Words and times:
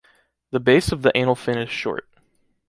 The 0.49 0.59
base 0.59 0.91
of 0.91 1.03
the 1.03 1.15
anal 1.15 1.35
fin 1.35 1.59
is 1.59 1.69
short. 1.69 2.09